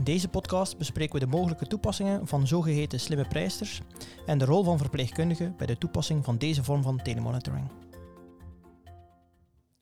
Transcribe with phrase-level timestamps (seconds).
[0.00, 3.80] In deze podcast bespreken we de mogelijke toepassingen van zogeheten slimme prijsters
[4.26, 7.70] en de rol van verpleegkundigen bij de toepassing van deze vorm van telemonitoring.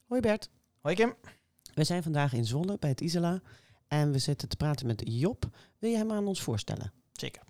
[0.06, 0.50] Hoi Bert,
[0.80, 1.14] Hoi Kim.
[1.74, 3.40] we zijn vandaag in Zwolle bij het Isela
[3.88, 5.48] en we zitten te praten met Job.
[5.78, 6.92] Wil je hem aan ons voorstellen?
[7.12, 7.42] Zeker.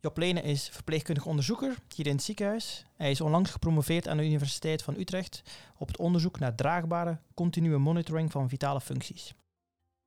[0.00, 2.84] Job Lene is verpleegkundig onderzoeker hier in het ziekenhuis.
[2.96, 5.42] Hij is onlangs gepromoveerd aan de Universiteit van Utrecht
[5.76, 9.34] op het onderzoek naar draagbare, continue monitoring van vitale functies.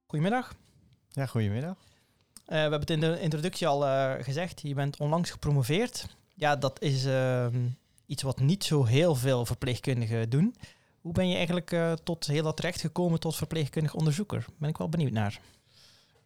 [0.06, 0.56] Goedemiddag.
[1.10, 1.91] Ja, goedemiddag.
[2.52, 6.06] Eh, we hebben het in de introductie al eh, gezegd, je bent onlangs gepromoveerd.
[6.34, 7.68] Ja, dat is ehm,
[8.06, 10.56] iets wat niet zo heel veel verpleegkundigen doen.
[11.02, 14.46] Hoe ben je eigenlijk eh, tot heel dat terecht gekomen tot verpleegkundig onderzoeker?
[14.58, 15.40] Ben ik wel benieuwd naar.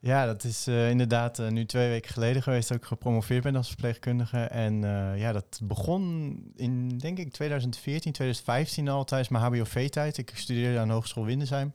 [0.06, 3.56] Ja, dat is eh, inderdaad eh, nu twee weken geleden geweest dat ik gepromoveerd ben
[3.56, 4.38] als verpleegkundige.
[4.38, 10.18] En eh, ja, dat begon in, denk ik, 2014, 2015 al tijdens mijn HBOV-tijd.
[10.18, 11.74] Ik studeerde aan de Hogeschool Windesheim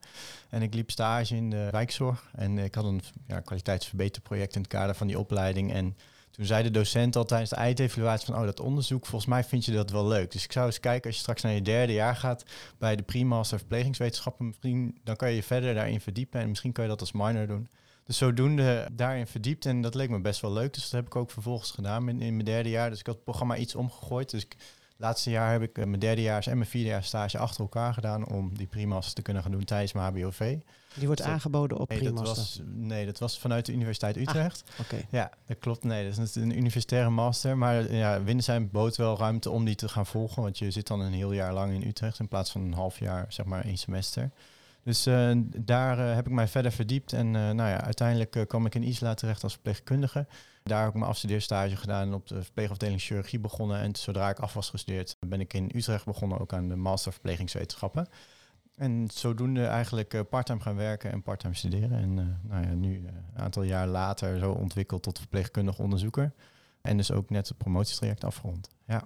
[0.50, 2.30] en ik liep stage in de wijkzorg.
[2.34, 5.72] En ik had een ja, kwaliteitsverbeterproject in het kader van die opleiding.
[5.72, 5.96] En
[6.30, 9.64] toen zei de docent al tijdens de eindevaluatie van, oh, dat onderzoek, volgens mij vind
[9.64, 10.30] je dat wel leuk.
[10.32, 12.44] Dus ik zou eens kijken, als je straks naar je derde jaar gaat
[12.78, 16.84] bij de pre-master verplegingswetenschappen, misschien, dan kan je je verder daarin verdiepen en misschien kan
[16.84, 17.68] je dat als minor doen.
[18.10, 20.74] Dus zodoende daarin verdiept en dat leek me best wel leuk.
[20.74, 22.90] Dus dat heb ik ook vervolgens gedaan in, in mijn derde jaar.
[22.90, 24.30] Dus ik had het programma iets omgegooid.
[24.30, 24.56] Dus ik,
[24.96, 28.56] laatste jaar heb ik eh, mijn derdejaars en mijn vierdejaars stage achter elkaar gedaan om
[28.56, 30.56] die primas te kunnen gaan doen tijdens mijn HBOV.
[30.94, 34.64] Die wordt Zo- aangeboden op Nee dat, was, nee, dat was vanuit de Universiteit Utrecht.
[34.80, 34.96] Oké.
[35.10, 35.84] Ja, dat klopt.
[35.84, 37.56] Nee, dat is een universitaire master.
[37.56, 40.42] Maar ja, Windesheim bood wel ruimte om die te gaan volgen.
[40.42, 42.98] Want je zit dan een heel jaar lang in Utrecht in plaats van een half
[42.98, 44.30] jaar, zeg maar één semester.
[44.82, 47.12] Dus eh, daar eh, heb ik mij verder verdiept.
[47.12, 50.26] En eh, nou ja, uiteindelijk kwam ik in Isla terecht als verpleegkundige.
[50.62, 53.80] Daar heb ik mijn afstudeerstage gedaan en op de verpleegafdeling chirurgie begonnen.
[53.80, 57.12] En zodra ik af was gestudeerd, ben ik in Utrecht begonnen, ook aan de master
[57.12, 58.08] verplegingswetenschappen.
[58.76, 61.98] En zodoende eigenlijk parttime gaan werken en parttime studeren.
[61.98, 66.32] En nou ja, nu een aantal jaar later zo ontwikkeld tot verpleegkundig onderzoeker.
[66.80, 68.68] En dus ook net het promotietraject afgerond.
[68.86, 69.02] Ja.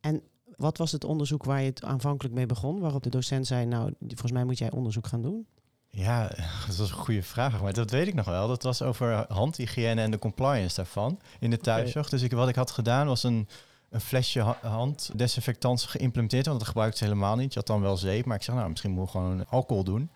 [0.00, 0.22] En
[0.60, 2.80] wat was het onderzoek waar je het aanvankelijk mee begon?
[2.80, 5.46] Waarop de docent zei, nou, volgens mij moet jij onderzoek gaan doen.
[5.88, 6.28] Ja,
[6.66, 8.48] dat was een goede vraag, maar dat weet ik nog wel.
[8.48, 12.08] Dat was over handhygiëne en de compliance daarvan in de thuiszorg.
[12.08, 13.48] Dus ik, wat ik had gedaan was een,
[13.90, 17.52] een flesje ha- handdesinfectant geïmplementeerd, want dat gebruikte ze helemaal niet.
[17.52, 20.10] Je had dan wel zeep, maar ik zeg nou, misschien moet ik gewoon alcohol doen.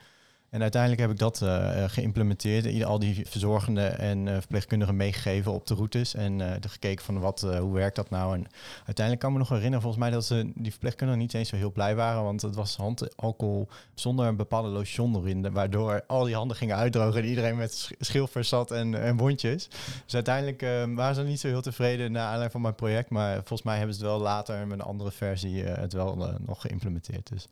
[0.54, 2.64] En uiteindelijk heb ik dat eh, geïmplementeerd.
[2.64, 6.14] Ieder- Al die verzorgenden en eh, verpleegkundigen meegegeven op de routes.
[6.14, 8.34] En gekeken van wat, hoe werkt dat nou.
[8.34, 11.48] En uiteindelijk kan ik me nog herinneren, volgens mij, dat ze die verpleegkundigen niet eens
[11.48, 12.22] zo heel blij waren.
[12.22, 15.52] Want het was handalcohol zonder een bepaalde lotion erin.
[15.52, 19.68] Waardoor al die handen gingen uitdrogen en iedereen met sch- schilfers zat en, en wondjes.
[20.04, 20.60] Dus uiteindelijk
[20.96, 23.10] waren ze niet zo heel tevreden naar aanleiding van mijn project.
[23.10, 26.60] Maar volgens mij hebben ze het wel later met een andere versie het wel nog
[26.60, 27.28] geïmplementeerd.
[27.28, 27.46] Dus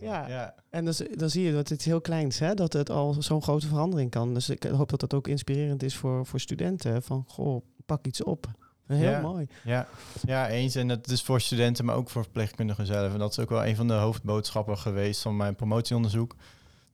[0.00, 0.54] Ja, ja.
[0.70, 2.54] en dan, z- dan zie je dat het heel klein is, hè?
[2.54, 4.34] dat het al zo'n grote verandering kan.
[4.34, 7.02] Dus ik hoop dat dat ook inspirerend is voor, voor studenten.
[7.02, 8.46] Van, goh, pak iets op.
[8.86, 9.20] Heel Ja.
[9.20, 9.46] mooi.
[9.64, 9.88] Ja,
[10.26, 10.74] ja, eens.
[10.74, 13.12] En dat is voor studenten, maar ook voor verpleegkundigen zelf.
[13.12, 16.34] En dat is ook wel een van de hoofdboodschappen geweest van mijn promotieonderzoek.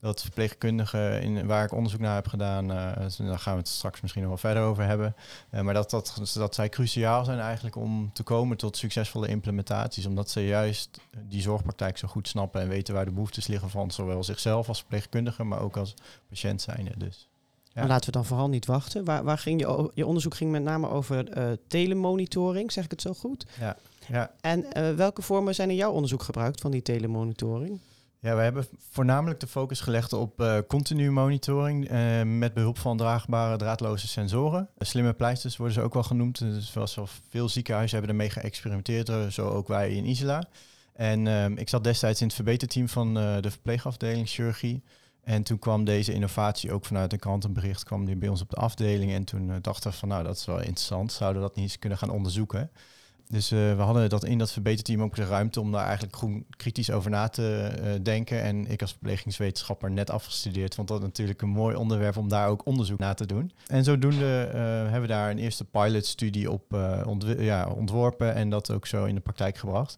[0.05, 2.67] Dat verpleegkundigen, in, waar ik onderzoek naar heb gedaan,
[2.97, 5.15] dus daar gaan we het straks misschien nog wel verder over hebben.
[5.49, 10.05] Eh, maar dat, dat, dat zij cruciaal zijn eigenlijk om te komen tot succesvolle implementaties.
[10.05, 10.99] Omdat ze juist
[11.29, 14.79] die zorgpraktijk zo goed snappen en weten waar de behoeftes liggen van zowel zichzelf als
[14.79, 15.93] verpleegkundige, maar ook als
[16.29, 16.91] patiënt zijnde.
[16.97, 17.27] Dus.
[17.63, 17.81] Ja.
[17.81, 19.05] Maar laten we dan vooral niet wachten.
[19.05, 23.01] Waar, waar ging je, je onderzoek ging met name over eh, telemonitoring, zeg ik het
[23.01, 23.45] zo goed?
[23.59, 23.77] Ja,
[24.07, 24.31] ja.
[24.41, 27.79] En welke vormen zijn in jouw onderzoek gebruikt van die telemonitoring?
[28.19, 32.97] Ja, we hebben voornamelijk de focus gelegd op eh continu monitoring eh, met behulp van
[32.97, 34.69] draagbare draadloze sensoren.
[34.77, 36.39] Eh, Slimme pleisters worden ze ook wel genoemd.
[36.39, 36.99] Dus zoals
[37.29, 40.47] veel ziekenhuizen hebben ermee geëxperimenteerd, zo ook wij in Isla.
[40.93, 44.83] En ehm, ik zat destijds in het verbeterteam van de verpleegafdeling chirurgie.
[45.23, 48.55] En toen kwam deze innovatie ook vanuit een krantenbericht, kwam die bij ons op de
[48.55, 49.11] afdeling.
[49.11, 51.79] En toen dachten we van nou, dat is wel interessant, zouden we dat niet eens
[51.79, 52.71] kunnen gaan onderzoeken.
[53.29, 56.45] Dus eh, we hadden dat in dat verbeterteam ook de ruimte om daar eigenlijk groen
[56.49, 58.41] kritisch over na te eh, denken.
[58.41, 62.65] En ik als verplegingswetenschapper net afgestudeerd, vond dat natuurlijk een mooi onderwerp om daar ook
[62.65, 63.51] onderzoek naar te doen.
[63.67, 66.63] En zodoende eh, hebben we daar een eerste pilotstudie op
[67.77, 69.97] ontworpen en dat ook zo in de praktijk gebracht.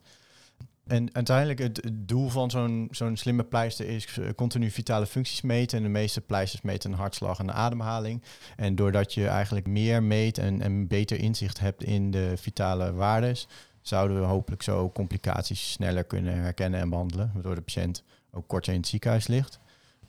[0.87, 5.41] En uiteindelijk het, het doel van zo'n zo'n slimme pleister is eh, continu vitale functies
[5.41, 5.77] meten.
[5.77, 8.23] En de meeste pleisters meten een hartslag en een ademhaling.
[8.55, 13.47] En doordat je eigenlijk meer meet en, en beter inzicht hebt in de vitale waardes,
[13.81, 17.31] zouden we hopelijk zo complicaties sneller kunnen herkennen en behandelen.
[17.33, 19.59] Waardoor de patiënt ook korter in het ziekenhuis ligt.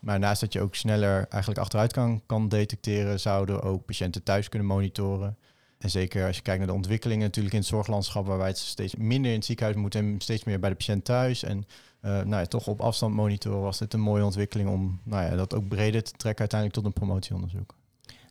[0.00, 4.22] Maar naast dat je ook sneller eigenlijk achteruit kan, kan detecteren, zouden we ook patiënten
[4.22, 5.36] thuis kunnen monitoren.
[5.78, 8.94] En zeker als je kijkt naar de ontwikkelingen natuurlijk in het zorglandschap, waarbij het steeds
[8.94, 11.42] minder in het ziekenhuis moet en steeds meer bij de patiënt thuis.
[11.42, 11.64] En
[12.00, 15.36] eh, nou ja, toch op afstand monitoren was dit een mooie ontwikkeling om nou ja,
[15.36, 17.75] dat ook breder te trekken uiteindelijk tot een promotieonderzoek.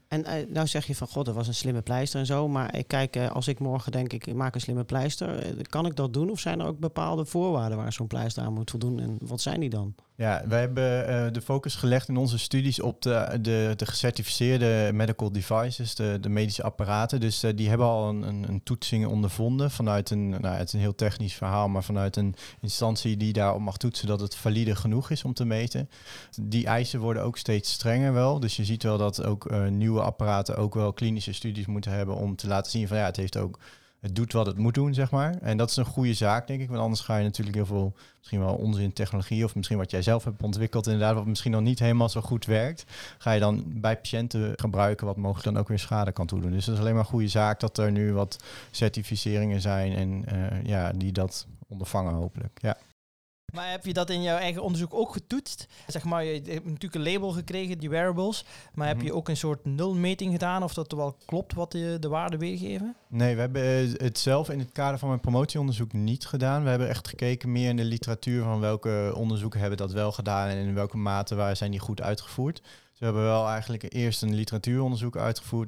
[0.08, 2.48] En eh, nou zeg je van, god, dat was een slimme pleister en zo.
[2.48, 5.40] Maar ik kijk, eh, als ik morgen denk, ik, maak een slimme pleister.
[5.40, 6.30] eh, kan ik dat doen?
[6.30, 9.00] Of zijn er ook bepaalde voorwaarden waar zo'n pleister aan moet voldoen?
[9.00, 9.96] En wat zijn die dan?
[10.16, 15.32] Ja, wij hebben de focus gelegd in onze studies op de, de, de gecertificeerde medical
[15.32, 17.20] devices, de, de medische apparaten.
[17.20, 20.80] Dus die hebben al een, een, een toetsing ondervonden vanuit een, nou, het is een
[20.80, 25.10] heel technisch verhaal, maar vanuit een instantie die daarop mag toetsen dat het valide genoeg
[25.10, 25.90] is om te meten.
[26.42, 28.40] Die eisen worden ook steeds strenger wel.
[28.40, 29.66] Dus je ziet wel dat ook eh,
[30.02, 33.38] apparaten ook wel klinische studies moeten hebben om te laten zien van ja, het heeft
[33.38, 33.60] ook
[34.00, 35.38] het doet wat het moet doen, zeg maar.
[35.42, 36.70] En dat is een goede zaak, denk ik.
[36.70, 39.44] Want anders ga je natuurlijk heel veel, misschien wel onzin technologie...
[39.44, 41.16] of misschien wat jij zelf hebt ontwikkeld, inderdaad...
[41.16, 42.86] wat misschien nog niet helemaal zo goed werkt...
[43.18, 45.06] ga je dan bij patiënten gebruiken...
[45.06, 46.52] wat mogelijk dan ook weer schade kan toedoen.
[46.52, 49.94] Dus dat is alleen maar een goede zaak dat er nu wat certificeringen zijn...
[49.94, 52.78] en eh, ja, die dat ondervangen hopelijk, ja.
[53.54, 55.68] Maar heb je dat in jouw eigen onderzoek ook getoetst?
[55.88, 58.46] Zeg maar, je hebt natuurlijk een label gekregen, die wearables.
[58.74, 59.06] Maar heb Mhm.
[59.06, 62.96] je ook een soort nulmeting gedaan of dat wel klopt wat de, de waarden weergeven?
[63.08, 66.64] Nee, we hebben eh, het zelf in het kader van mijn promotieonderzoek niet gedaan.
[66.64, 70.48] We hebben echt gekeken meer in de literatuur van welke onderzoeken hebben dat wel gedaan
[70.48, 72.62] en in welke mate waar zijn die goed uitgevoerd.
[72.98, 75.68] We hebben wel eigenlijk eerst een literatuuronderzoek uitgevoerd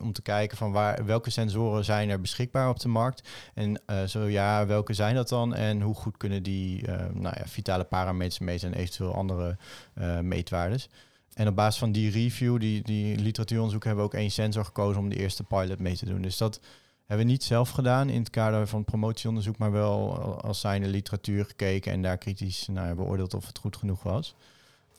[0.00, 3.28] om te kijken van waar, welke sensoren zijn er beschikbaar op de markt.
[3.54, 7.34] En eh, zo ja, welke zijn dat dan en hoe goed kunnen die eh, nou
[7.38, 9.56] ja, vitale parameters meten en eventueel andere
[9.94, 10.88] eh, meetwaardes.
[11.34, 15.00] En op basis van die review, die, die literatuuronderzoek, hebben we ook één sensor gekozen
[15.00, 16.22] om de eerste pilot mee te doen.
[16.22, 16.60] Dus dat
[17.06, 21.44] hebben we niet zelf gedaan in het kader van promotieonderzoek, maar wel als zijnde literatuur
[21.44, 24.34] gekeken en daar kritisch naar beoordeeld of het goed genoeg was.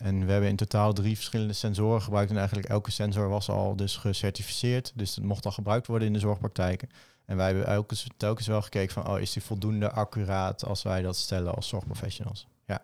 [0.04, 2.32] En we hebben in totaal drie verschillende sensoren gebruikt.
[2.32, 4.92] En eigenlijk elke sensor was al dus gecertificeerd.
[4.96, 6.90] Dus het mocht al gebruikt worden in de zorgpraktijken.
[7.26, 11.02] En wij hebben elke, telkens wel gekeken van, oh, is die voldoende accuraat als wij
[11.02, 12.48] dat stellen als zorgprofessionals?
[12.66, 12.82] Ja.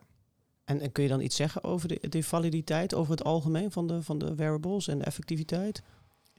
[0.66, 3.88] En, en kun je dan iets zeggen over de, de validiteit, over het algemeen van
[3.88, 5.81] de, van de wearables en de effectiviteit?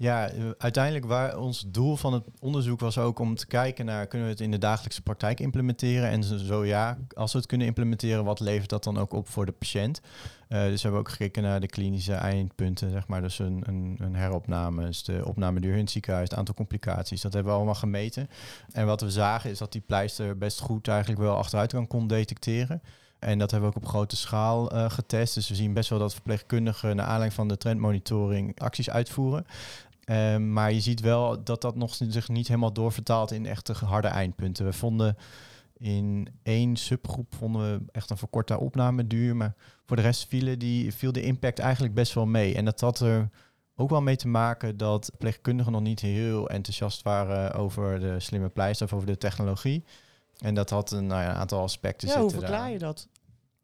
[0.00, 4.06] Ja, eh, uiteindelijk waar ons doel van het onderzoek was ook om te kijken naar
[4.06, 7.66] kunnen we het in de dagelijkse praktijk implementeren en zo, ja, als we het kunnen
[7.66, 10.00] implementeren, wat levert dat dan ook op voor de patiënt?
[10.48, 13.64] Eh, dus we hebben ook gekeken naar de klinische eindpunten, zeg maar, dus een,
[13.98, 17.74] een, heropname, dus de opnameduur in het ziekenhuis, het aantal complicaties, dat hebben we allemaal
[17.74, 18.30] gemeten.
[18.72, 22.06] En wat we zagen is dat die pleister best goed eigenlijk wel achteruit kan kon
[22.06, 22.82] detecteren.
[23.20, 25.34] En dat hebben we ook op grote schaal eh, getest.
[25.34, 29.46] Dus we zien best wel dat verpleegkundigen naar aanleiding van de trendmonitoring acties uitvoeren.
[30.10, 34.08] Ehm, maar je ziet wel dat dat nog zich niet helemaal doorvertaalt in echte harde
[34.08, 34.64] eindpunten.
[34.64, 35.16] We vonden
[35.76, 39.36] in één subgroep vonden we echt een verkorte opnameduur.
[39.36, 39.54] Maar
[39.86, 42.54] voor de rest vielen die, viel de impact eigenlijk best wel mee.
[42.54, 43.28] En dat had er
[43.76, 48.48] ook wel mee te maken dat verpleegkundigen nog niet heel enthousiast waren over de slimme
[48.48, 49.84] pleister of over de technologie.
[50.38, 52.72] En dat had een, nou ja, een aantal aspecten ja, hoe zitten verklaar daar.
[52.72, 53.08] je dat?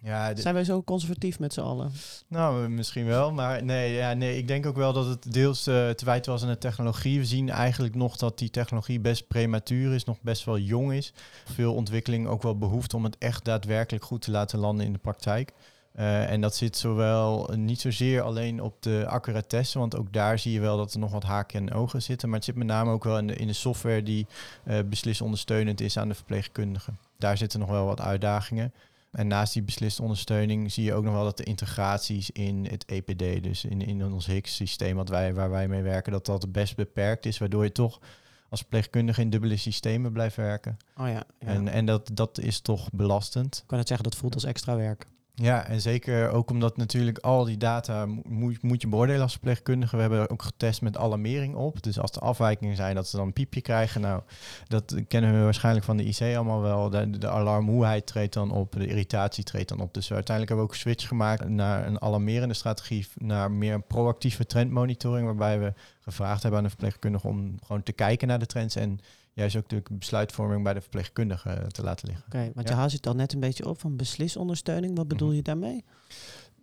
[0.02, 1.92] Ja, Zijn wij zo conservatief met z'n allen?
[2.28, 3.32] nou, misschien wel.
[3.32, 6.42] Maar nee, ja, nee, ik denk ook wel dat het deels eh, te wijten was
[6.42, 7.18] aan de technologie.
[7.18, 11.12] We zien eigenlijk nog dat die technologie best prematuur is, nog best wel jong is.
[11.44, 14.98] Veel ontwikkeling ook wel behoeft om het echt daadwerkelijk goed te laten landen in de
[14.98, 15.52] praktijk.
[15.92, 20.52] Eh, en dat zit zowel niet zozeer alleen op de accuratesse, want ook daar zie
[20.52, 22.28] je wel dat er nog wat haken en ogen zitten.
[22.28, 24.26] Maar het zit met name ook wel in de, in de software die
[24.64, 26.98] eh beslisondersteunend is aan de verpleegkundigen.
[27.18, 28.72] Daar zitten nog wel wat uitdagingen.
[29.16, 32.84] En naast die besliste ondersteuning zie je ook nog wel dat de integraties in het
[32.84, 36.76] EPD, dus in, in ons HICS-systeem wat wij, waar wij mee werken, dat dat best
[36.76, 38.00] beperkt is, waardoor je toch
[38.48, 40.76] als verpleegkundige in dubbele systemen blijft werken.
[40.96, 41.24] Oh ja, ja.
[41.38, 43.56] En, en dat, dat is toch belastend.
[43.56, 45.06] ik kan het zeggen, dat voelt als extra werk.
[45.42, 49.32] Ja, en zeker ook omdat natuurlijk al die data mo- moet, moet je beoordelen als
[49.32, 49.94] verpleegkundige.
[49.96, 51.82] We hebben ook getest met alarmering op.
[51.82, 54.00] Dus als er afwijkingen zijn, dat ze dan een piepje krijgen.
[54.00, 54.22] Nou,
[54.68, 56.90] dat kennen we waarschijnlijk van de IC allemaal wel.
[56.90, 59.94] De, de alarmmoeheid treedt dan op, de irritatie treedt dan op.
[59.94, 64.46] Dus uiteindelijk hebben we ook een switch gemaakt naar een alarmerende strategie, naar meer proactieve
[64.46, 68.76] trendmonitoring, waarbij we gevraagd hebben aan de verpleegkundige om gewoon te kijken naar de trends
[68.76, 69.00] en
[69.36, 72.24] juist ook de besluitvorming bij de verpleegkundige te laten liggen.
[72.26, 72.74] Oké, want Ja.
[72.74, 74.96] je haalt het al net een beetje op van beslisondersteuning.
[74.96, 75.36] Wat bedoel Mhm.
[75.36, 75.84] je daarmee?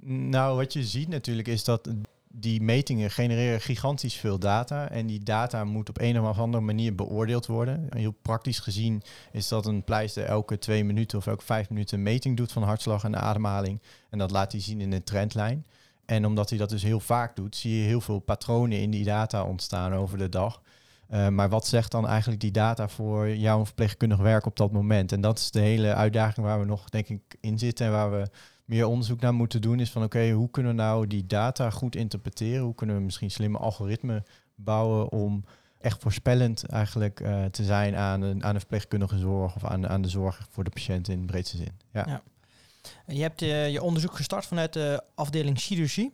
[0.05, 1.89] Nou, wat je ziet natuurlijk is dat
[2.35, 4.89] die metingen genereren gigantisch veel data.
[4.89, 7.89] En die data moet op een of andere manier beoordeeld worden.
[7.89, 9.01] En Heel praktisch gezien
[9.31, 12.63] is dat een pleister elke twee minuten of elke vijf minuten een meting doet van
[12.63, 13.81] hartslag en ademhaling.
[14.09, 15.65] En dat laat hij zien in een trendlijn.
[16.05, 19.03] En omdat hij dat dus heel vaak doet, zie je heel veel patronen in die
[19.03, 20.61] data ontstaan over de dag.
[21.07, 25.11] Eh, maar wat zegt dan eigenlijk die data voor jouw verpleegkundig werk op dat moment?
[25.11, 28.11] En dat is de hele uitdaging waar we nog, denk ik, in zitten en waar
[28.11, 28.27] we
[28.65, 29.79] meer onderzoek naar moeten doen.
[29.79, 32.63] Is van oké, hoe kunnen we nou die data goed interpreteren?
[32.63, 34.23] Hoe kunnen we misschien slimme algoritmen
[34.55, 35.43] bouwen om
[35.79, 40.01] echt voorspellend eigenlijk eh, te zijn aan de, aan de verpleegkundige zorg of aan, aan
[40.01, 41.71] de zorg voor de patiënt in de breedste zin.
[41.91, 42.03] Ja.
[42.07, 42.21] Ja.
[43.07, 46.13] Je hebt eh, je onderzoek gestart vanuit de afdeling chirurgie.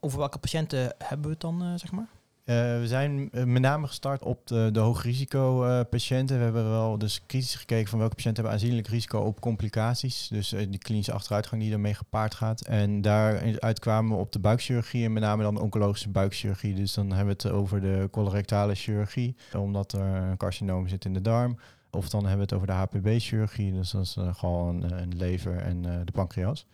[0.00, 2.08] Over welke patiënten hebben we het dan, zeg maar?
[2.44, 6.36] Uh, we zijn uh, met name gestart op de, de hoogrisico uh, patiënten.
[6.36, 10.28] We hebben wel dus kritisch gekeken van welke patiënten hebben aanzienlijk risico op complicaties.
[10.28, 12.60] Dus die klinische achteruitgang die daarmee gepaard gaat.
[12.60, 16.74] En daaruit kwamen we op de buikchirurgie en met name dan de oncologische buikchirurgie.
[16.74, 21.14] Dus dan hebben we het over de colorectale chirurgie, omdat er een carcinoom zit in
[21.14, 21.58] de darm.
[21.90, 25.82] Of dan hebben we het over de HPB-chirurgie, dus dat is gewoon een lever en
[25.82, 26.66] de pancreas.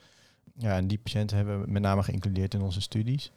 [0.59, 3.33] Ja, en die patiënten hebben we met name geïncludeerd in onze studies.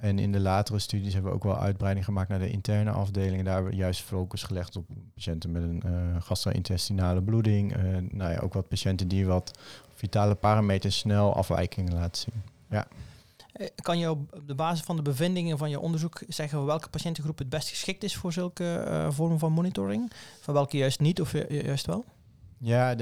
[0.00, 3.44] En in de latere studies hebben we ook wel uitbreiding gemaakt naar de interne afdelingen.
[3.44, 7.76] Daar hebben we juist focus gelegd op patiënten met een uh, gastro-intestinale bloeding.
[7.76, 9.58] Uh, nou ja, ook wat patiënten die wat
[9.94, 12.42] vitale parameters snel afwijkingen laten zien.
[12.70, 12.86] Ja.
[13.52, 17.38] Eh, kan je op de basis van de bevindingen van je onderzoek zeggen welke patiëntengroep
[17.38, 20.12] het best geschikt is voor zulke uh, vormen van monitoring?
[20.40, 22.04] Van welke juist niet of juist wel?
[22.58, 22.96] Ja,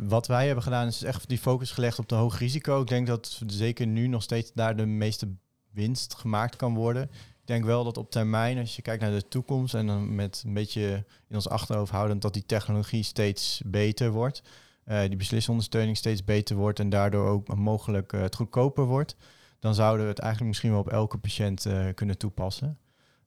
[0.00, 2.80] wat wij hebben gedaan is echt die focus gelegd op de hoog risico.
[2.80, 5.28] Ik denk dat zeker nu nog steeds daar de meeste
[5.70, 7.02] winst gemaakt kan worden.
[7.12, 10.42] Ik denk wel dat op termijn, als je kijkt naar de toekomst en dan met
[10.46, 14.42] een beetje in ons achterhoofd houden dat die technologie steeds beter wordt.
[14.86, 19.16] Uh, die beslisondersteuning steeds beter wordt en daardoor ook mogelijk uh, het goedkoper wordt.
[19.58, 22.78] Dan zouden we het eigenlijk misschien wel op elke patiënt uh, kunnen toepassen.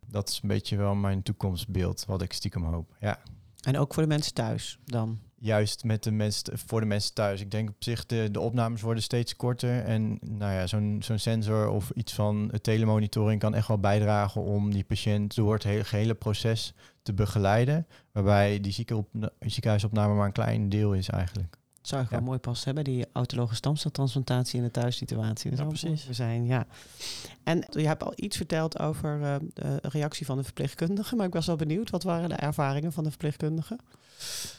[0.07, 2.95] Dat is een beetje wel mijn toekomstbeeld, wat ik stiekem hoop.
[2.99, 3.19] Ja.
[3.61, 5.19] En ook voor de mensen thuis dan?
[5.41, 7.41] Juist met de mensen, voor de mensen thuis.
[7.41, 9.83] Ik denk op zich de, de opnames worden steeds korter.
[9.83, 14.71] En nou ja, zo'n zo'n sensor of iets van telemonitoring kan echt wel bijdragen om
[14.71, 17.87] die patiënt door het hele, gehele proces te begeleiden.
[18.11, 18.85] Waarbij die
[19.39, 21.57] ziekenhuisopname maar een klein deel is eigenlijk.
[21.81, 25.49] Zou ik wel mooi passen hebben, die autologe stamceltransplantatie in de thuissituatie.
[25.49, 26.07] Dat ja, precies.
[26.07, 26.65] We zijn, ja.
[27.43, 31.33] En je hebt al iets verteld over uh, de reactie van de verpleegkundige, maar ik
[31.33, 33.77] was wel benieuwd, wat waren de ervaringen van de verpleegkundige?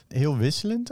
[0.07, 0.91] Heel wisselend.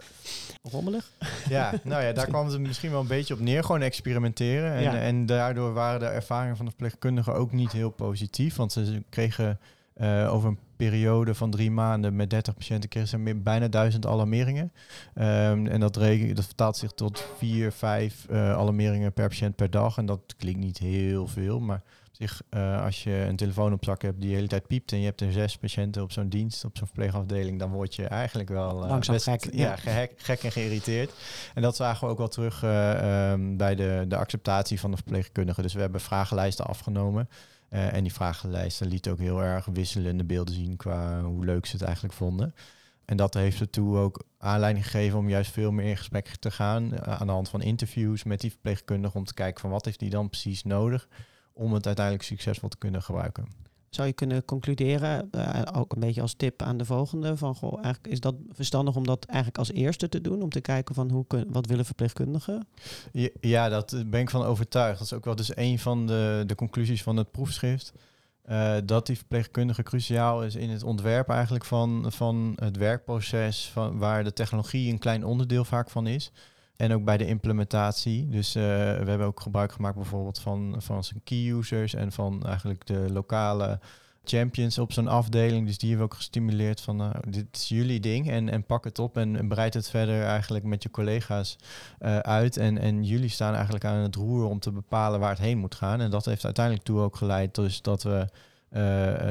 [0.62, 1.12] Rommelig.
[1.50, 3.64] Ja, nou ja, daar kwam het misschien wel een beetje op neer.
[3.64, 4.74] Gewoon experimenteren.
[4.74, 8.56] En, en daardoor waren de ervaringen van de verpleegkundigen ook niet heel positief.
[8.56, 9.60] Want ze kregen
[9.98, 10.60] uh, over een
[10.90, 14.72] periode van drie maanden met 30 patiënten kregen ze bijna duizend alarmeringen.
[15.16, 19.70] Um, en dat, reken, dat vertaalt zich tot vier, vijf uh, alarmeringen per patiënt per
[19.70, 19.98] dag.
[19.98, 23.86] En dat klinkt niet heel veel, maar op zich, uh, als je een telefoon op
[23.86, 26.30] zak hebt die de hele tijd piept en je hebt er zes patiënten op zo'n
[26.30, 30.14] dienst, op zo'n verpleegafdeling, dan word je eigenlijk wel uh, Langzaam best, gek, ja, gek,
[30.18, 31.12] gek en geïrriteerd.
[31.54, 35.64] En dat zagen we ook wel terug um, bij de, de acceptatie van de verpleegkundigen.
[35.64, 37.30] Dus we hebben vragenlijsten afgenomen.
[37.74, 41.76] Uh, en die vragenlijsten liet ook heel erg wisselende beelden zien qua hoe leuk ze
[41.76, 42.56] het eigenlijk vonden.
[43.06, 46.94] En dat heeft ertoe ook aanleiding gegeven om juist veel meer in gesprek te gaan.
[46.94, 50.00] Uh, aan de hand van interviews met die verpleegkundige om te kijken van wat heeft
[50.00, 51.08] die dan precies nodig
[51.54, 56.22] om het uiteindelijk succesvol te kunnen gebruiken zou je kunnen concluderen, uh, ook een beetje
[56.22, 59.72] als tip aan de volgende, van goh, eigenlijk is dat verstandig om dat eigenlijk als
[59.72, 62.68] eerste te doen, om te kijken van hoe kun, wat willen verpleegkundigen?
[63.12, 64.98] Ja, ja, dat ben ik van overtuigd.
[64.98, 67.94] Dat is ook wel dus een van de, de conclusies van het proefschrift.
[68.50, 73.98] Uh, dat die verpleegkundige cruciaal is in het ontwerp eigenlijk van, van het werkproces, van,
[73.98, 76.32] waar de technologie een klein onderdeel vaak van is.
[76.82, 78.30] En ook bij de implementatie.
[78.30, 82.46] Dus uh, we hebben ook gebruik gemaakt bijvoorbeeld van, van zijn key users en van
[82.46, 83.80] eigenlijk de lokale
[84.24, 85.68] champions op zo'n afdeling.
[85.68, 88.84] Dus die hebben we ook gestimuleerd van uh, dit is jullie ding en, en pak
[88.84, 91.56] het op en, bereid het verder eigenlijk met je collega's
[92.00, 92.58] uh, uit.
[92.58, 95.76] En, en jullie staan eigenlijk aan het roer om te bepalen waar het heen moet
[95.76, 96.02] gaan.
[96.02, 98.28] En dat heeft uiteindelijk toe ook geleid dus dat we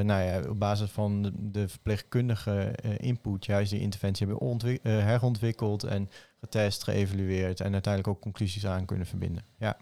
[0.03, 6.09] nou ja, op basis van de, verpleegkundige uh, input juist die interventie hebben herontwikkeld en
[6.39, 9.43] getest, geëvalueerd en uiteindelijk ook conclusies aan kunnen verbinden.
[9.57, 9.77] Ja.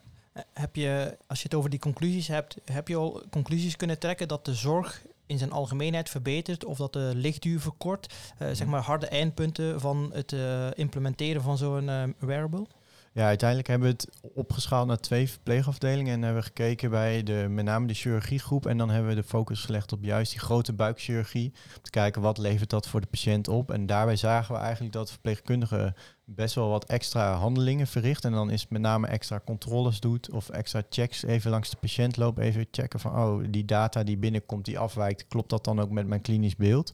[0.54, 4.28] Heb je, als je het over die conclusies hebt, heb je al conclusies kunnen trekken
[4.28, 8.14] dat de zorg in zijn algemeenheid verbetert of dat de lichtduur verkort?
[8.38, 8.70] zeg mhm.
[8.70, 10.36] maar harde eindpunten van het
[10.76, 12.68] implementeren van zo'n wearable?
[13.14, 17.46] Ja, uiteindelijk hebben we het opgeschaald naar twee verpleegafdelingen en hebben we gekeken bij de,
[17.50, 18.66] met name de chirurgiegroep.
[18.66, 21.54] En dan hebben we de focus gelegd op juist die grote buikchirurgie.
[21.76, 23.72] Om te kijken wat levert dat voor de patiënt op.
[23.72, 25.94] En daarbij zagen we eigenlijk dat verpleegkundigen
[26.26, 28.26] best wel wat extra handelingen verricht.
[28.26, 32.18] En dan is met name extra controles doet of extra checks even langs de patiënt
[32.18, 32.40] loopt.
[32.40, 36.08] Even checken van, oh, die data die binnenkomt, die afwijkt, klopt dat dan ook met
[36.08, 36.94] mijn klinisch beeld?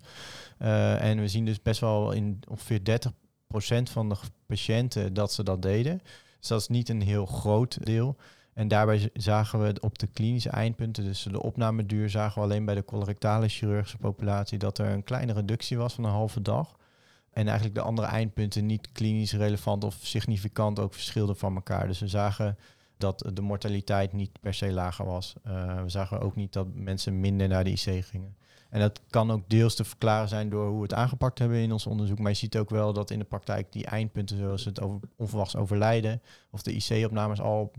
[0.62, 3.12] Uh, en we zien dus best wel in ongeveer 30
[3.84, 6.02] van de patiënten dat ze dat deden.
[6.40, 8.16] Dus dat is niet een heel groot deel.
[8.54, 12.76] En daarbij zagen we op de klinische eindpunten, dus de opnameduur, zagen we alleen bij
[12.76, 16.78] de colorectale chirurgische populatie dat er een kleine reductie was van een halve dag.
[17.32, 21.88] En eigenlijk de andere eindpunten niet klinisch relevant of significant ook verschilden van elkaar.
[21.88, 22.58] Dus we zagen
[22.98, 25.36] dat de mortaliteit niet per se lager was.
[25.48, 28.36] Uh, we zagen ook niet dat mensen minder naar de IC gingen.
[28.76, 31.72] En dat kan ook deels te verklaren zijn door hoe we het aangepakt hebben in
[31.72, 32.20] ons onderzoek.
[32.20, 35.56] Maar je ziet ook wel dat in de praktijk die eindpunten, zoals het over, onverwachts
[35.56, 37.72] overlijden of de IC-opnames, al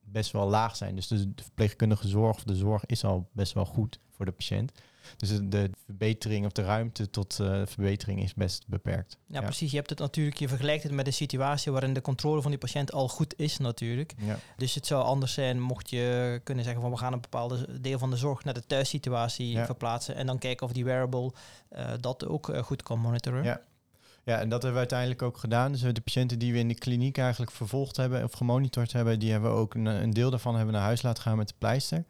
[0.00, 0.94] best wel laag zijn.
[0.94, 4.72] Dus de, verpleegkundige zorg of de zorg is al best wel goed voor de patiënt.
[5.16, 9.18] Dus de verbetering of de ruimte tot uh, verbetering is best beperkt.
[9.26, 9.70] Ja, precies.
[9.70, 12.60] Je hebt het natuurlijk, je vergelijkt het met een situatie waarin de controle van die
[12.60, 14.14] patiënt al goed is natuurlijk.
[14.18, 14.38] Ja.
[14.56, 17.98] Dus het zou anders zijn mocht je kunnen zeggen van we gaan een bepaalde deel
[17.98, 21.32] van de zorg naar de thuissituatie verplaatsen en dan kijken of die wearable
[21.72, 23.44] uh, dat ook uh, goed kan monitoren.
[23.44, 23.60] Ja.
[24.24, 25.72] Ja, en dat hebben we uiteindelijk ook gedaan.
[25.72, 29.30] Dus de patiënten die we in de kliniek eigenlijk vervolgd hebben of gemonitord hebben, die
[29.30, 32.04] hebben we ook een, een deel daarvan hebben naar huis laten gaan met de pleister.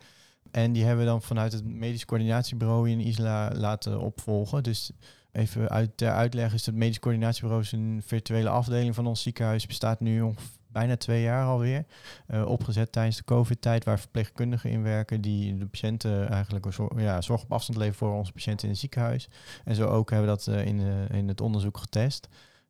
[0.50, 4.62] En die hebben we dan vanuit het medisch coördinatiebureau in Isla laten opvolgen.
[4.62, 4.90] Dus
[5.32, 9.66] even uit ter uitleg is het medisch coördinatiebureau is een virtuele afdeling van ons ziekenhuis.
[9.66, 10.34] Bestaat nu
[10.66, 11.84] bijna twee jaar alweer.
[12.30, 17.42] Uh, opgezet tijdens de COVID-tijd, waar verpleegkundigen in werken die de patiënten eigenlijk ja, zorg
[17.42, 19.28] op afstand leveren voor onze patiënten in het ziekenhuis.
[19.64, 22.28] En zo ook hebben we dat uh, in, uh, in het onderzoek getest.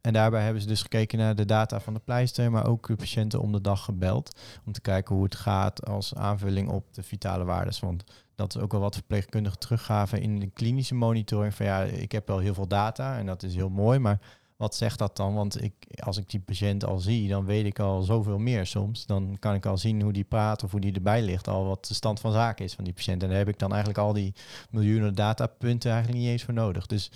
[0.08, 2.96] En daarbij hebben ze dus gekeken naar de data van de pleister, maar ook de
[2.96, 4.40] patiënten om de dag gebeld.
[4.64, 7.80] Om te kijken hoe het gaat als aanvulling op de vitale waardes.
[7.80, 11.54] Want dat is ook wel wat verpleegkundigen teruggaven in de klinische monitoring.
[11.54, 14.20] Van ja, ik heb wel heel veel data en dat is heel mooi, maar
[14.56, 15.34] wat zegt dat dan?
[15.34, 19.06] Want ik, als ik die patiënt al zie, dan weet ik al zoveel meer soms.
[19.06, 21.48] Dan kan ik al zien hoe die praat of hoe die erbij ligt.
[21.48, 23.22] Al wat de stand van zaken is van die patiënt.
[23.22, 24.34] En daar heb ik dan eigenlijk al die
[24.70, 26.86] miljoenen datapunten eigenlijk niet eens voor nodig.
[26.86, 27.10] Dus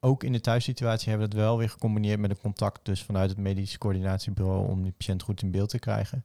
[0.00, 3.30] ook in de thuissituatie hebben we dat wel weer gecombineerd met een contact dus vanuit
[3.30, 6.24] het medisch coördinatiebureau om die patiënt goed in beeld te krijgen.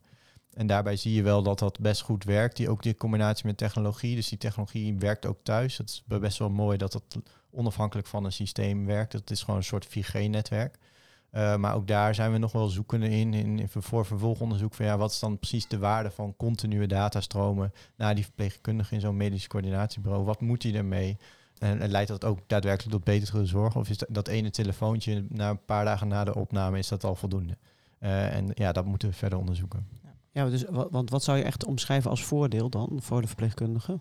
[0.54, 2.58] En daarbij zie je wel dat dat best goed werkt.
[2.58, 4.16] Die, ook die combinatie met technologie.
[4.16, 5.78] Dus die technologie werkt ook thuis.
[5.78, 7.04] Het is best wel mooi dat dat
[7.50, 9.14] onafhankelijk van een systeem werkt.
[9.14, 10.78] Het is gewoon een soort 4G-netwerk.
[11.32, 14.86] Uh, maar ook daar zijn we nog wel zoekende in, in, in, voor vervolgonderzoek van
[14.86, 19.18] ja, wat is dan precies de waarde van continue datastromen naar die verpleegkundige in zo'n
[19.18, 20.26] medisch coördinatiebureau?
[20.26, 21.18] Wat moet hij ermee?
[21.58, 23.76] En, leidt dat ook daadwerkelijk tot betere zorg?
[23.76, 27.16] Of is dat, ene telefoontje na een paar dagen na de opname, is dat al
[27.16, 27.58] voldoende?
[28.00, 29.88] Uh, en ja, dat moeten we verder onderzoeken.
[30.32, 34.00] Ja, dus, want wat zou je echt omschrijven als voordeel dan voor de verpleegkundige?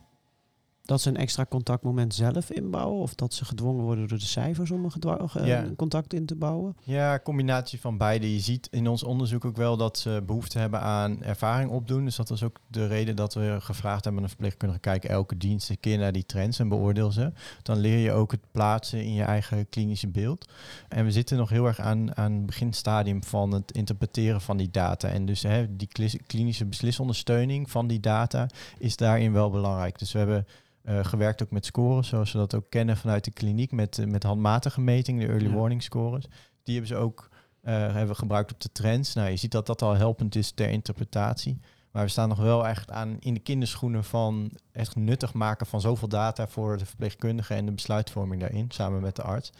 [0.85, 3.01] Dat ze een extra contactmoment zelf inbouwen?
[3.01, 5.67] Of dat ze gedwongen worden door de cijfers om een ja.
[5.77, 6.77] contact in te bouwen?
[6.83, 8.35] Ja, combinatie van beide.
[8.35, 12.05] Je ziet in ons onderzoek ook wel dat ze behoefte hebben aan ervaring opdoen.
[12.05, 14.81] Dus dat is ook de reden dat we gevraagd hebben aan een verpleegkundige...
[14.81, 17.33] kijken elke dienst een keer naar die trends en beoordeel ze.
[17.63, 20.49] Dan leer je ook het plaatsen in je eigen klinische beeld.
[20.89, 24.71] En we zitten nog heel erg aan, aan het beginstadium van het interpreteren van die
[24.71, 25.09] data.
[25.09, 25.89] En dus hè, die
[26.27, 28.47] klinische beslisondersteuning van die data
[28.79, 29.99] is daarin wel belangrijk.
[29.99, 30.47] Dus we hebben
[30.85, 34.07] uh, gewerkt ook met scores, zoals we dat ook kennen vanuit de kliniek, met, uh,
[34.07, 36.27] met handmatige meting, de early warning scores.
[36.63, 37.29] Die hebben ze ook
[37.63, 39.15] uh, hebben gebruikt op de trends.
[39.15, 41.61] Nou, je ziet dat dat al helpend is ter interpretatie.
[41.91, 45.81] Maar we staan nog wel echt aan in de kinderschoenen van echt nuttig maken van
[45.81, 49.53] zoveel data voor de verpleegkundige en de besluitvorming daarin, samen met de arts.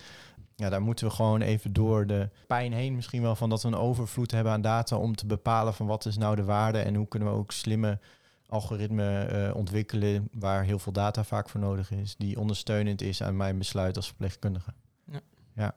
[0.57, 3.69] Ja, daar moeten we gewoon even door de pijn heen misschien wel van dat we
[3.69, 6.95] een overvloed hebben aan data om te bepalen van wat is nou de waarde en
[6.95, 7.99] hoe kunnen we ook slimme
[8.49, 13.37] algoritme uh, ontwikkelen waar heel veel data vaak voor nodig is, die ondersteunend is aan
[13.37, 14.73] mijn besluit als verpleegkundige.
[15.05, 15.21] Ja.
[15.55, 15.75] ja.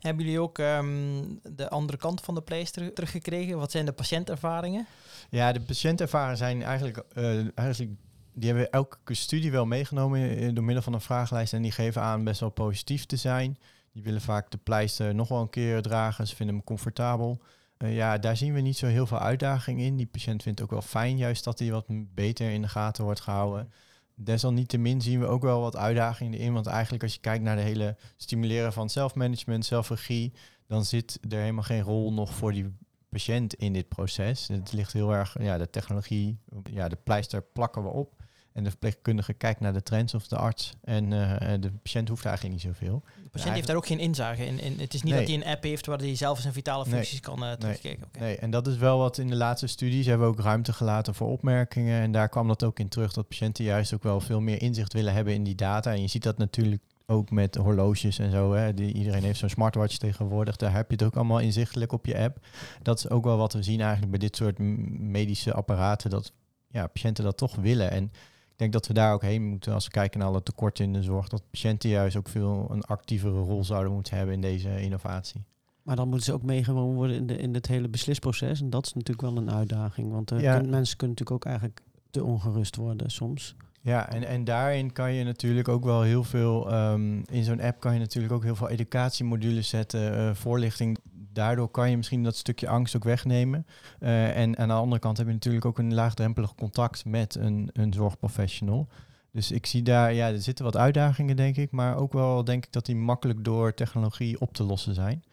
[0.00, 3.58] Hebben jullie ook ehm, de andere kant van de pleister teruggekregen?
[3.58, 4.86] Wat zijn de patiëntervaringen?
[5.30, 7.92] Ja, de patiëntervaringen zijn eigenlijk, uh, eigenlijk
[8.32, 12.02] die hebben elke studie wel meegenomen eh, door middel van een vragenlijst en die geven
[12.02, 13.58] aan best wel positief te zijn.
[13.92, 17.40] Die willen vaak de pleister nog wel een keer dragen, ze vinden hem comfortabel.
[17.78, 19.96] Uh, ja, daar zien we niet zo heel veel uitdaging in.
[19.96, 23.20] Die patiënt vindt ook wel fijn juist dat hij wat beter in de gaten wordt
[23.20, 23.72] gehouden.
[24.14, 26.52] Desalniettemin zien we ook wel wat uitdagingen in.
[26.52, 30.32] Want eigenlijk als je kijkt naar de hele stimuleren van zelfmanagement, zelfregie,
[30.66, 32.74] dan zit er helemaal geen rol nog voor die
[33.08, 34.48] patiënt in dit proces.
[34.48, 36.38] Het ligt heel erg, ja, de technologie,
[36.70, 38.24] ja, de pleister plakken we op.
[38.56, 40.72] En de verpleegkundige kijkt naar de trends of de arts.
[40.84, 43.02] En uh, de patiënt hoeft eigenlijk niet zoveel.
[43.22, 44.60] De patiënt heeft daar ook geen inzage in.
[44.60, 47.20] in het is niet dat hij een app heeft waar hij zelf zijn vitale functies
[47.20, 48.08] kan uh, terugkijken.
[48.12, 48.22] Nee.
[48.22, 51.14] nee, en dat is wel wat in de laatste studies hebben we ook ruimte gelaten
[51.14, 52.00] voor opmerkingen.
[52.00, 54.92] En daar kwam dat ook in terug dat patiënten juist ook wel veel meer inzicht
[54.92, 55.92] willen hebben in die data.
[55.92, 58.52] En je ziet dat natuurlijk ook met horloges en zo.
[58.52, 58.74] Hè.
[58.74, 60.56] Die, iedereen heeft zo'n smartwatch tegenwoordig.
[60.56, 62.38] Daar heb je het ook allemaal inzichtelijk op je app.
[62.82, 64.58] Dat is ook wel wat we zien eigenlijk bij dit soort
[64.98, 66.10] medische apparaten.
[66.10, 66.32] Dat
[66.70, 67.90] ja, patiënten dat toch willen.
[67.90, 68.12] En
[68.56, 70.92] ik denk dat we daar ook heen moeten als we kijken naar alle tekorten in
[70.92, 71.28] de zorg.
[71.28, 75.44] Dat patiënten juist ook veel een actievere rol zouden moeten hebben in deze innovatie.
[75.82, 78.60] Maar dan moeten ze ook meegenomen worden in, de, in het hele beslisproces.
[78.60, 80.10] En dat is natuurlijk wel een uitdaging.
[80.10, 83.56] Want uh, mensen kunnen natuurlijk ook eigenlijk te ongerust worden soms.
[83.80, 87.80] Ja, en, en daarin kan je natuurlijk ook wel heel veel, um, in zo'n app
[87.80, 90.98] kan je natuurlijk ook heel veel educatiemodules zetten, uh, voorlichting
[91.36, 93.66] daardoor kan je misschien dat stukje angst ook wegnemen.
[94.00, 97.70] Uh, en aan de andere kant heb je natuurlijk ook een laagdrempelig contact met een,
[97.72, 98.88] een zorgprofessional.
[99.32, 101.70] Dus ik zie daar, ja, er zitten wat uitdagingen, denk ik.
[101.70, 105.24] Maar ook wel denk ik dat die makkelijk door technologie op te lossen zijn.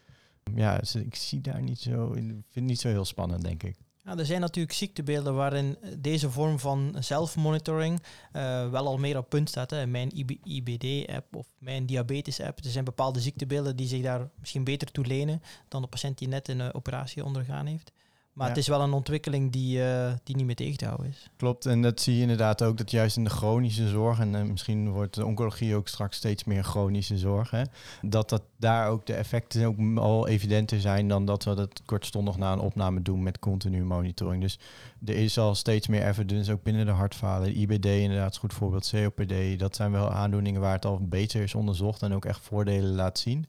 [0.55, 3.63] Ja, dus ik zie daar niet zo, ik vind het niet zo heel spannend, denk
[3.63, 3.75] ik.
[4.05, 7.99] Ja, er zijn natuurlijk ziektebeelden waarin deze vorm van zelfmonitoring
[8.33, 9.69] uh, wel al meer op punt staat.
[9.69, 9.87] Hè.
[9.87, 10.11] Mijn
[10.43, 12.63] IBD-app of mijn diabetes-app.
[12.63, 16.27] Er zijn bepaalde ziektebeelden die zich daar misschien beter toe lenen dan de patiënt die
[16.27, 17.91] net een operatie ondergaan heeft.
[18.33, 21.29] Maar het is wel een ontwikkeling die, uh, die niet meer tegen te houden is.
[21.35, 24.41] Klopt, en dat zie je inderdaad ook, dat juist in de chronische zorg, en uh,
[24.41, 27.61] misschien wordt de oncologie ook straks steeds meer chronische zorg, hè,
[28.01, 32.37] dat, dat daar ook de effecten ook al evidenter zijn dan dat we dat kortstondig
[32.37, 34.41] na een opname doen met continu monitoring.
[34.41, 34.59] Dus
[35.05, 37.59] er is al steeds meer evidence, ook binnen de hartfalen.
[37.59, 41.41] IBD inderdaad is een goed voorbeeld, COPD, dat zijn wel aandoeningen waar het al beter
[41.41, 43.45] is onderzocht en ook echt voordelen laat zien.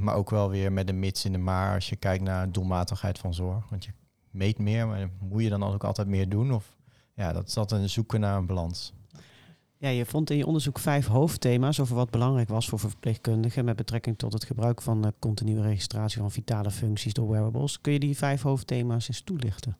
[0.00, 3.18] Maar ook wel weer met een mits in de maar als je kijkt naar doelmatigheid
[3.18, 3.68] van zorg.
[3.68, 3.90] Want je
[4.32, 6.52] meet meer, maar moet je dan ook altijd meer doen?
[6.52, 6.76] Of
[7.14, 8.92] ja, dat is altijd een zoeken naar een balans.
[9.82, 13.76] Ja, je vond in je onderzoek vijf hoofdthema's over wat belangrijk was voor verpleegkundigen met
[13.76, 17.80] betrekking tot het gebruik van de continue registratie van vitale functies door wearables.
[17.80, 19.76] Kun je die vijf hoofdthema's eens toelichten?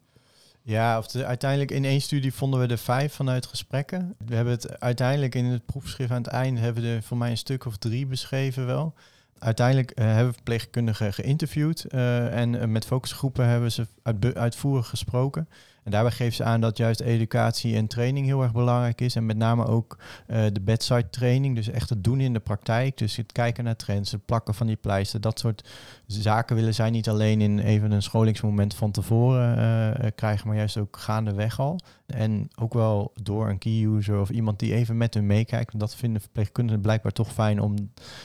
[0.62, 4.14] Ja, of uiteindelijk in één studie vonden we er vijf vanuit gesprekken.
[4.26, 7.30] We hebben het uiteindelijk in het proefschrift aan het einde hebben we er voor mij
[7.30, 8.94] een stuk of drie beschreven wel
[9.42, 14.88] uiteindelijk uh, hebben we verpleegkundigen geïnterviewd uh, en uh, met focusgroepen hebben ze uit, uitvoerig
[14.88, 15.48] gesproken.
[15.82, 19.16] En daarbij geven ze aan dat juist educatie en training heel erg belangrijk is.
[19.16, 21.54] En met name ook uh, de bedside training.
[21.54, 22.98] Dus echt het doen in de praktijk.
[22.98, 25.20] Dus het kijken naar trends, het plakken van die pleister.
[25.20, 25.68] Dat soort
[26.06, 30.76] zaken willen zij niet alleen in even een scholingsmoment van tevoren uh, krijgen, maar juist
[30.76, 31.80] ook gaandeweg al.
[32.06, 35.78] En ook wel door een key user of iemand die even met hun meekijkt.
[35.78, 37.74] Dat vinden verpleegkundigen blijkbaar toch fijn om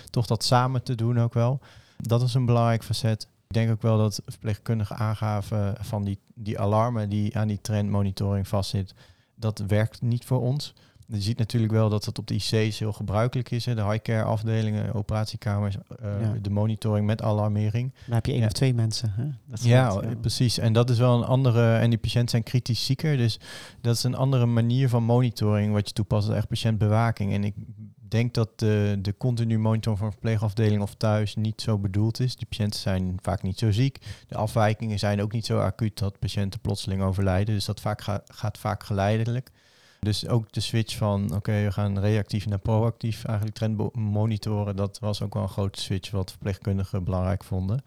[0.10, 1.60] toch dat samen te doen ook wel.
[1.98, 3.28] Dat is een belangrijk facet.
[3.48, 8.48] Ik denk ook wel dat verpleegkundigen aangaven van die, die alarmen die aan die trendmonitoring
[8.48, 8.94] vastzit,
[9.36, 10.74] dat werkt niet voor ons.
[11.10, 13.66] Je ziet natuurlijk wel dat het op de IC's heel gebruikelijk is.
[13.66, 13.76] Hè.
[13.76, 17.94] De high-care afdelingen, operatiekamers, uh, de monitoring met alarmering.
[18.06, 18.48] Dan heb je één ja.
[18.48, 19.12] of twee mensen.
[19.16, 19.24] Hè?
[19.46, 20.58] Dat ja, precies.
[20.58, 21.76] En dat is wel een andere...
[21.76, 23.18] En die patiënten zijn kritisch zieker.
[23.18, 23.40] Dus
[23.82, 26.30] dat is een andere manier van monitoring wat je toepast.
[26.30, 27.34] Echt patiëntbewaking.
[27.34, 27.56] En ik
[28.12, 32.36] denk dat de, de continu monitoring van een verpleegafdeling of thuis niet zo bedoeld is.
[32.36, 34.00] Die patiënten zijn vaak niet zo ziek.
[34.28, 37.56] De afwijkingen zijn ook niet zo acuut dat patiënten plotseling overlijden.
[37.56, 39.52] Dus dat vaak ga, gaat vaak geleidelijk.
[40.00, 44.76] Dus ook de switch van oké, we gaan reactief naar proactief eigenlijk trend monitoren.
[44.76, 47.84] Dat was ook wel een grote switch wat verpleegkundigen belangrijk vonden.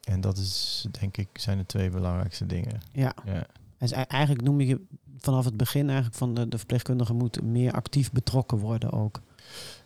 [0.00, 2.80] En dat is denk ik zijn de twee belangrijkste dingen.
[2.92, 3.14] Ja.
[3.24, 3.46] ja.
[3.78, 4.80] Dus eigenlijk noem je
[5.18, 9.20] vanaf het begin eigenlijk van de, de verpleegkundige moet meer actief betrokken worden ook.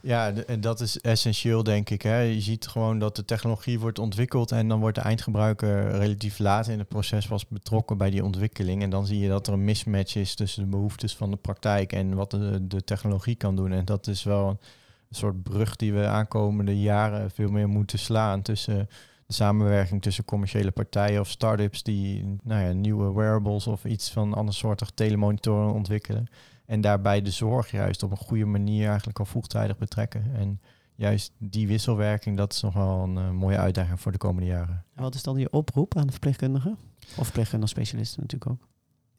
[0.00, 2.02] Ja, en dat is essentieel, denk ik.
[2.02, 2.18] Hè.
[2.18, 6.68] Je ziet gewoon dat de technologie wordt ontwikkeld en dan wordt de eindgebruiker relatief laat
[6.68, 8.82] in het proces was betrokken bij die ontwikkeling.
[8.82, 11.92] En dan zie je dat er een mismatch is tussen de behoeftes van de praktijk
[11.92, 13.72] en wat de, technologie kan doen.
[13.72, 14.58] En dat is wel een,
[15.10, 18.88] soort brug die we aankomende jaren veel meer moeten slaan tussen
[19.26, 24.34] de samenwerking tussen commerciële partijen of start-ups die nou ja, nieuwe wearables of iets van
[24.34, 26.28] ander soortig telemonitoren ontwikkelen.
[26.66, 30.30] En daarbij de zorg juist op een goede manier eigenlijk al vroegtijdig betrekken.
[30.34, 30.60] En
[30.94, 34.84] juist die wisselwerking, dat is nog wel een uh, mooie uitdaging voor de komende jaren.
[34.94, 36.78] En wat is dan je oproep aan de verpleegkundigen?
[37.16, 38.68] Of verpleegkundige specialisten natuurlijk ook?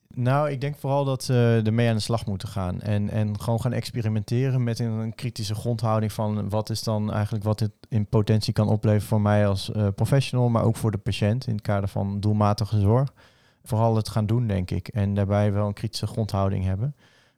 [0.08, 2.81] Nou, ik denk vooral dat ze ermee aan de slag moeten gaan.
[2.81, 7.60] En, en gewoon gaan experimenteren met een, kritische grondhouding van wat is dan eigenlijk wat
[7.60, 11.47] het in potentie kan opleveren voor mij als uh, professional, maar ook voor de patiënt
[11.47, 13.13] in het kader van doelmatige zorg.
[13.63, 14.88] Vooral het gaan doen, denk ik.
[14.88, 16.95] En daarbij wel een kritische grondhouding hebben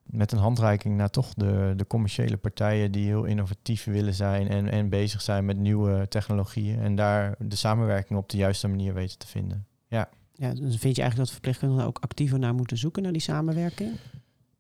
[0.08, 4.70] met een handreiking naar toch de, de commerciële partijen die heel innovatief willen zijn en,
[4.70, 6.80] en bezig zijn met nieuwe technologieën.
[6.80, 9.66] En daar de samenwerking op de juiste manier weten te vinden.
[9.88, 10.10] Ja.
[10.34, 13.92] Ja, dus vind je eigenlijk dat verpleegkundigen ook actiever naar moeten zoeken, naar die samenwerking?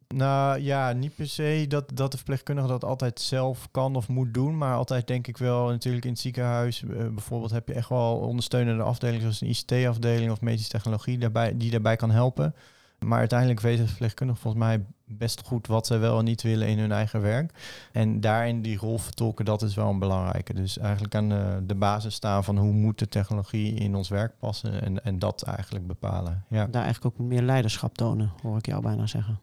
[0.07, 4.33] Nou ja, niet per se dat, dat de verpleegkundige dat altijd zelf kan of moet
[4.33, 4.57] doen.
[4.57, 8.17] Maar altijd denk ik wel, natuurlijk in het ziekenhuis uh, bijvoorbeeld heb je echt wel
[8.17, 9.47] ondersteunende afdelingen zoals een
[9.79, 12.55] ICT-afdeling of medische technologie daarbij, die daarbij kan helpen.
[12.99, 16.79] Maar uiteindelijk weten verpleegkundigen volgens mij best goed wat ze wel en niet willen in
[16.79, 17.51] hun eigen werk.
[17.91, 20.53] En daarin die rol vertolken, dat is wel een belangrijke.
[20.53, 24.33] Dus eigenlijk aan de, de basis staan van hoe moet de technologie in ons werk
[24.39, 26.43] passen en, en dat eigenlijk bepalen.
[26.49, 26.67] Ja.
[26.67, 29.39] Daar eigenlijk ook meer leiderschap tonen, hoor ik jou bijna zeggen.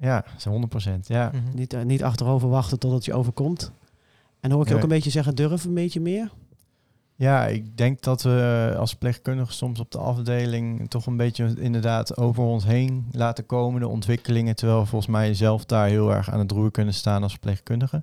[0.00, 1.08] Ja, 100 procent.
[1.08, 1.30] Ja.
[1.34, 3.72] Mm niet, uh, niet achterover wachten totdat je overkomt.
[4.40, 6.30] En hoor ik je ook een beetje zeggen, durf een beetje meer?
[7.18, 12.16] Ja, ik denk dat we als verpleegkundigen soms op de afdeling toch een beetje inderdaad
[12.16, 16.30] over ons heen laten komen, de ontwikkelingen, terwijl we volgens mij zelf daar heel erg
[16.30, 18.02] aan het roer kunnen staan als verpleegkundige.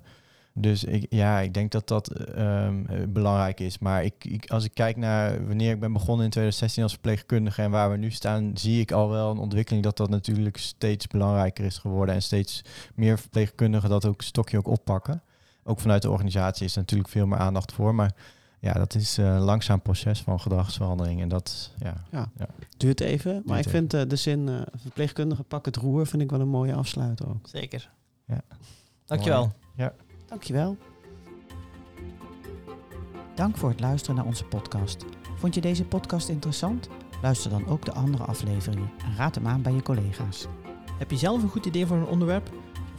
[0.52, 3.78] Dus ik, ja, ik denk dat dat um, belangrijk is.
[3.78, 7.62] Maar ik, ik, als ik kijk naar wanneer ik ben begonnen in 2016 als verpleegkundige
[7.62, 11.06] en waar we nu staan, zie ik al wel een ontwikkeling dat dat natuurlijk steeds
[11.06, 15.22] belangrijker is geworden en steeds meer verpleegkundigen dat ook stokje ook oppakken.
[15.64, 17.94] Ook vanuit de organisatie is er natuurlijk veel meer aandacht voor.
[17.94, 18.14] Maar
[18.66, 21.20] ja, dat is een langzaam proces van gedragsverandering.
[21.20, 22.30] En dat ja, ja.
[22.38, 22.46] ja.
[22.76, 23.42] duurt even.
[23.44, 26.74] maar ik vind de zin uh, verpleegkundige pak het roer vind ik wel een mooie
[26.74, 27.48] afsluiter ook.
[27.48, 27.90] Zeker.
[28.24, 28.40] Ja.
[29.04, 29.52] Dankjewel.
[29.76, 29.92] Ja.
[30.26, 30.76] Dankjewel.
[33.34, 35.04] Dank voor het luisteren naar onze podcast.
[35.36, 36.88] Vond je deze podcast interessant?
[37.22, 40.46] Luister dan ook de andere afleveringen en raad hem aan bij je collega's.
[40.98, 42.50] Heb je zelf een goed idee voor een onderwerp?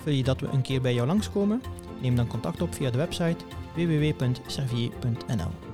[0.03, 1.61] Wil je dat we een keer bij jou langskomen?
[2.01, 3.45] Neem dan contact op via de website
[3.77, 5.66] www.servier.nl.